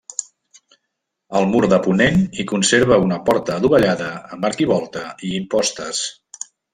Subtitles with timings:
[1.39, 6.01] Al mur de ponent hi conserva una porta adovellada amb arquivolta i impostes.